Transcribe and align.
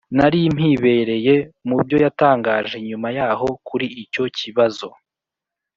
nari 0.17 0.39
mpibereye.» 0.55 1.35
mu 1.67 1.77
byo 1.83 1.97
yatangaje 2.05 2.75
nyuma 2.87 3.07
yaho 3.17 3.47
kuri 3.67 3.87
icyo 4.03 4.23
kibazo 4.37 4.87